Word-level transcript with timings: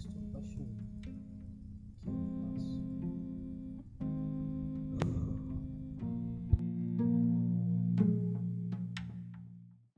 Cristo. 0.00 0.29